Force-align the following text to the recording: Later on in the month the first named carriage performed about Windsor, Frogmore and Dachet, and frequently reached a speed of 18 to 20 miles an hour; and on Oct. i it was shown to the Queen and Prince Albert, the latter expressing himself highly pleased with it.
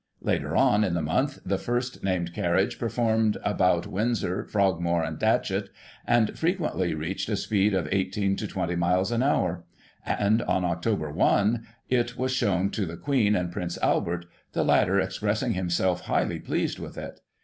Later 0.23 0.55
on 0.57 0.83
in 0.83 0.95
the 0.95 1.01
month 1.03 1.37
the 1.45 1.59
first 1.59 2.03
named 2.03 2.33
carriage 2.33 2.79
performed 2.79 3.37
about 3.43 3.85
Windsor, 3.85 4.43
Frogmore 4.45 5.03
and 5.03 5.19
Dachet, 5.19 5.67
and 6.07 6.35
frequently 6.35 6.95
reached 6.95 7.29
a 7.29 7.35
speed 7.35 7.75
of 7.75 7.87
18 7.91 8.35
to 8.37 8.47
20 8.47 8.75
miles 8.75 9.11
an 9.11 9.21
hour; 9.21 9.63
and 10.03 10.41
on 10.41 10.63
Oct. 10.63 11.17
i 11.21 11.59
it 11.87 12.17
was 12.17 12.31
shown 12.31 12.71
to 12.71 12.87
the 12.87 12.97
Queen 12.97 13.35
and 13.35 13.51
Prince 13.51 13.77
Albert, 13.83 14.25
the 14.53 14.65
latter 14.65 14.99
expressing 14.99 15.51
himself 15.53 16.01
highly 16.05 16.39
pleased 16.39 16.79
with 16.79 16.97
it. 16.97 17.19